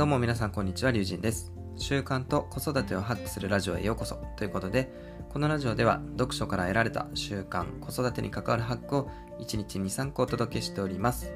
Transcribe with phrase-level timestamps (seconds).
[0.00, 1.52] どうも皆さんこんにちは、りゅうじんです。
[1.76, 4.90] 習慣と子育てをハックするラジオへようこそということで、
[5.28, 9.10] このラジオでは読書から得られた習慣、子育てに関わるハックを
[9.40, 11.30] 1日2、3個お届けしております。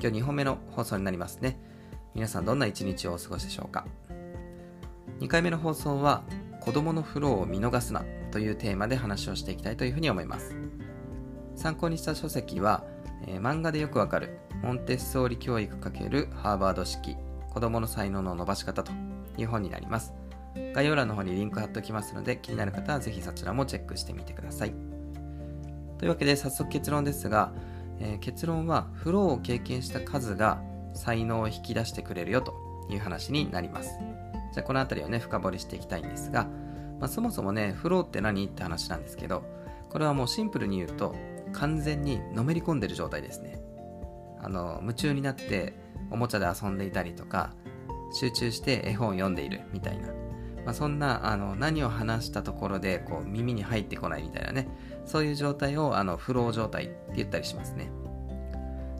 [0.00, 1.60] 今日2本目の放送になりますね。
[2.16, 3.86] 皆さんどんな一日をお過ごしでしょうか。
[5.20, 6.24] 2回目の放送は、
[6.60, 10.56] 子供のフローを見逃すなというテーマで話をしていきたいというふうに思います。
[11.54, 12.82] 参考にした書籍は、
[13.28, 17.16] えー漫画でよくわかるモンテッソーリ教育×ハーバード式
[17.52, 18.92] 子供の才能の伸ばし方と
[19.36, 20.14] いう本になります。
[20.74, 24.74] 概要欄の方にリンク貼っておきますので気になる方はぜひそちらもチェックしてみてください。
[25.98, 27.52] というわけで早速結論ですが、
[28.00, 30.62] えー結論はフローを経験した数が
[30.94, 32.54] 才能を引き出してくれるよと
[32.88, 33.98] いう話になります。
[34.54, 36.44] じゃあこの辺りをね深掘りしていきたいんですが、
[37.00, 38.46] まあ、そもそもねフローって何？
[38.46, 39.44] って話なんですけど
[39.90, 41.14] これはもうシンプルに言うと
[41.52, 43.60] 完全にのめり込んでる状態ですね
[44.40, 47.54] あの夢中になっておもちゃで遊んでいたりとか
[48.12, 50.08] 集中して絵本を読んでいるみたいな、
[50.64, 54.68] まあ、そんなあの何を話したところでこう耳に入ってこないみたいなね。
[55.04, 57.90] そういう状態をあのフロー状態って言ったりしますね。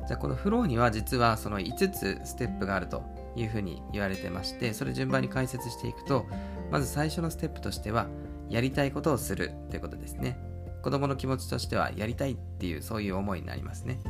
[0.07, 3.05] じゃあこのフローには実はその5つステップがあると
[3.37, 6.27] いうふうに言われてましてそれ順番に解説していくと
[6.73, 8.09] まず最初のステップとしては
[8.49, 10.39] やりたいことをするということですね。
[10.83, 14.01] 子供の気持ちとしてはやりたいっていうそういう思いになりますね。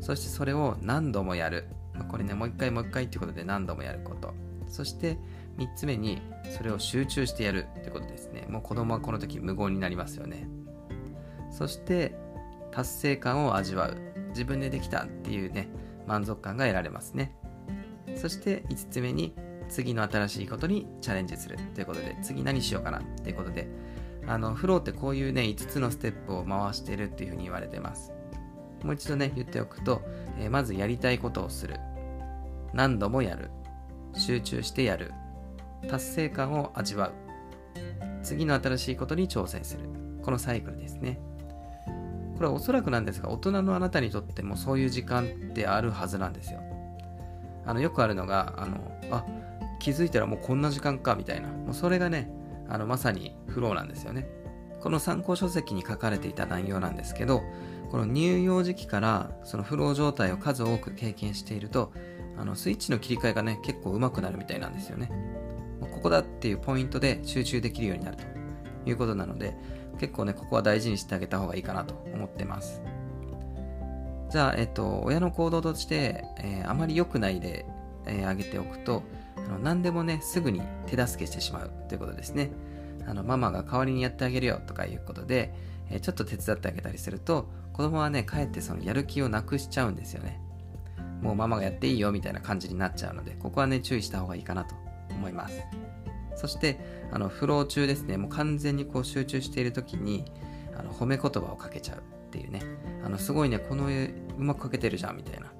[0.00, 1.66] そしてそれを何度もやる。
[2.04, 4.34] これねもう一回もう一回っていうことで何度もやること。
[4.68, 5.18] そして
[5.58, 6.20] 3つ目に
[6.56, 8.46] それを集中してやるってことですね。
[8.48, 10.48] もう子供はこの時無言になりますよね。
[11.50, 12.14] そして
[12.72, 13.96] 達成感を味わう。
[14.30, 15.68] 自分でできたっていうね
[16.06, 17.34] 満足感が得られますね。
[18.14, 19.34] そして5つ目に
[19.68, 23.68] 次の新しいことにチャレンジするということで次何しようかなっていうことで
[24.26, 28.12] あのフローってこういうね5つのステップを回してるっていうふうに言われてます。
[28.86, 30.00] もう一度ね言っておくと、
[30.38, 31.78] えーまずやりたいことをする。
[32.72, 33.50] 何度もやる。
[34.14, 35.12] 集中してやる。
[35.90, 37.12] 達成感を味わう。
[38.22, 39.88] 次の新しいことに挑戦する。
[40.22, 41.20] このサイクルですね。
[42.36, 46.60] これはおそらくなんですが大人のあなたにとってもそういう時間ってあるはずなんですよ。
[47.64, 48.76] あのよくあるのがあの
[49.10, 49.24] あ
[49.80, 51.48] 気づいたらもうこんな時間かみたいな。
[51.48, 52.30] もうそれがね
[52.68, 54.28] あのまさにフローなんですよね。
[54.80, 57.42] この参考書籍に書かれていた内容なんですけど
[57.90, 61.92] この乳幼児期からそのフロー状態を数多く経験していると
[62.38, 65.10] あのスイッチの切り替えがね結構上手くなるみたいなんですよね。
[65.80, 68.36] ここだっていうポイントで集中できるようになると。
[68.86, 69.54] いうことなので
[69.98, 72.80] 結構ねここは大事にしてあげた方がいいかなと思ってます。
[74.30, 77.64] じゃあ、えっと、親の行動として、えーあまり良くない例、
[78.06, 79.02] えー挙げておくと
[79.36, 82.50] あの何でもねすぐに手助けしてしまうということですね。
[83.06, 85.54] あのママが代わりにやってあげるよとかいうことで、
[85.90, 90.40] えちょっと手伝ってあげたりすると子供はねかえってそのやる気をなくしちゃうんですよね。
[91.22, 94.74] もうママがやっていいよみたいな感じになっちゃうのでここはね注意した方がいいかなと
[95.10, 95.62] 思います。
[96.34, 96.78] そして
[97.12, 98.16] あのフロー中ですね。
[98.16, 100.24] もう完全にこう集中している時に
[100.78, 102.00] あの褒め言葉をかけちゃうっ
[102.30, 102.60] ていうね。
[103.04, 105.52] あのすごいねこの絵うまくかけてるじゃんみたいな。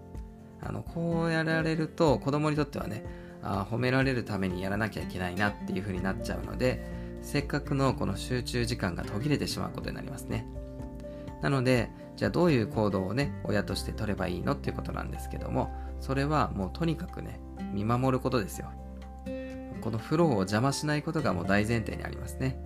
[0.62, 3.04] あのこうやられると子供にとってはね
[3.42, 10.46] あ褒められるためにやらなきゃいけないなっていう風になっちゃうのでせっかくのこの集中時間が途切れてしまうことになりますね。
[11.42, 17.40] なのでじゃあどういう行動をね親として取ればいいのっていうことなんですけどもそれはもうとにかくね
[17.74, 18.70] 見守ることですよ。
[19.80, 22.58] このフローを邪魔しないことがもう大前提にありますね。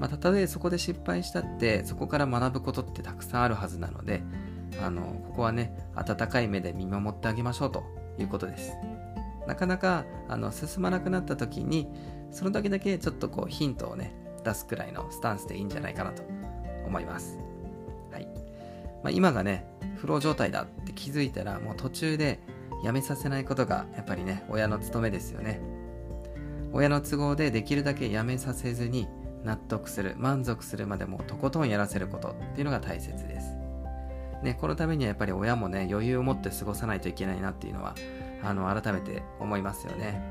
[0.00, 4.22] まあ、たとえそこで失敗したってそこから学ぶことってたくさんあるはずなので
[4.82, 7.84] あのここはね温かい目で見守ってあげましょうと
[8.18, 8.72] いうことです。
[9.48, 11.88] なかなかあの進まなくなった時に
[12.30, 14.14] その時だけちょっとこうヒントをね
[14.44, 16.22] 出すくらいのスタンスでいいんじゃないかなと
[16.86, 17.38] 思います。
[18.12, 18.28] はい、
[19.02, 19.66] まあ、今がね
[19.96, 22.40] フロー状態だって気づいたらもう途中で
[22.84, 25.60] やめさせないことがやっぱりね親の務めですよね。
[26.74, 29.08] 親の都合でできるだけやめさせずに
[29.44, 33.54] 納得する満足するまでもとことんやらせることっていうのが大切です、
[34.42, 37.94] ね、このためにはやっぱり親もね余裕を持って過ごさないといけないなっていうのは
[38.42, 40.22] あの改めて思いますよね。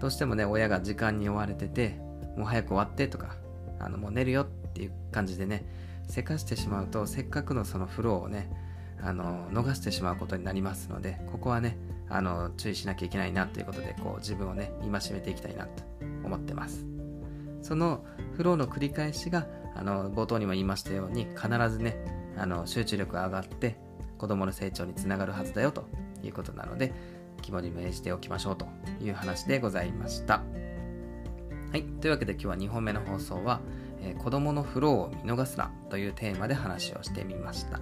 [0.00, 1.98] どうしてもね親が時間に追われてて
[2.36, 3.34] もう早く終わってとか
[3.80, 5.64] あのもう寝るよっていう感じでね
[6.08, 8.50] せかしてしまうとせっかくのそのフローをね
[9.02, 11.76] あの逃してしまうことになりますのでここはね
[12.08, 15.82] あの注意しなきゃいけないなということでこう自分をね戒めていきたいなと
[16.24, 16.86] 思ってます。
[17.62, 18.04] その
[18.36, 21.96] フローの繰り返しがあの冒頭にも言いましたように必ずね
[22.36, 23.76] あの集中力が上がって
[24.18, 25.86] 子供の成長につながるはずだよと
[26.22, 26.92] いうことなので
[27.42, 28.66] 肝に銘じておきましょうと
[29.00, 30.42] いう話でございました
[31.70, 33.60] はいというわけで今日は2本目の放送は、
[34.00, 37.80] えー子供のフローを見逃すなというテーマで話をしてみました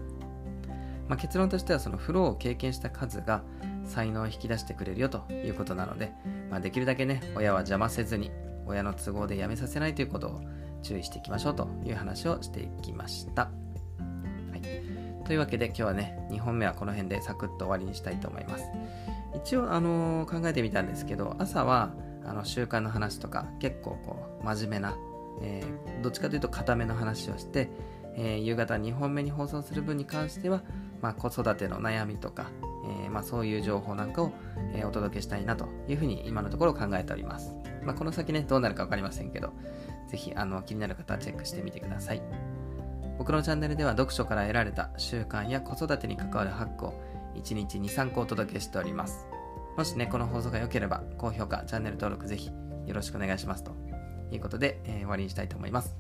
[1.09, 3.43] まあ、結論としてはそのフローを経験した数が
[3.85, 6.13] 才能を引き出してくれるよということなので、
[6.51, 8.31] まあ、できるだけね親は邪魔せずに
[8.67, 10.41] 親の都合でやめさせないということを
[10.83, 13.66] 注意していきましょうという話をしていきました。
[15.27, 18.65] というわけで今日はね2本目はこの辺でサクッと終わりにしたいと思います。
[19.35, 21.93] 一応、あのー、考えてみたんですけど朝は
[22.25, 24.97] あの習慣の話とか結構こう真面目な、
[25.43, 27.69] えー、どっちかというと固めの話をして、
[28.17, 30.63] えー、夕方2本目に放送する分に関しては、
[31.03, 32.51] まあ、子育ての悩みとか、
[33.05, 34.33] えー、まあ、そういう情報なんかを、
[34.75, 37.53] えお届けしたいなというふうに今のところ考えております。
[37.85, 39.53] まあ、この先ね、どうなるか分かりませんけど、
[40.09, 42.23] ぜひあの気になる方はチェックしてみてください。
[43.19, 47.01] 僕のチャンネルでは読書から得られた習慣や子育てに関わるハックを
[47.35, 49.27] 1日2、3個お届けしております。
[49.77, 52.51] もしね、この放送が良ければ、高評価、チャンネル登録ぜひ
[52.87, 53.73] よろしくお願いしますと
[54.31, 55.97] いうことで、えー、終わりにしたいと思います。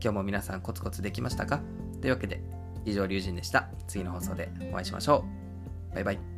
[0.00, 1.60] 今日も皆さんコツコツできましたか？
[2.00, 2.42] というわけで、
[2.84, 3.68] 以上、龍神でした。
[3.86, 5.24] 次の放送でお会いしましょ
[5.92, 5.94] う。
[5.94, 6.37] バイバイ。